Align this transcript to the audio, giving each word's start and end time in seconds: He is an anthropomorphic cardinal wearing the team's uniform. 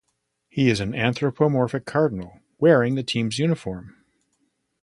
He 0.49 0.71
is 0.71 0.79
an 0.79 0.95
anthropomorphic 0.95 1.85
cardinal 1.85 2.39
wearing 2.57 2.95
the 2.95 3.03
team's 3.03 3.37
uniform. 3.37 4.03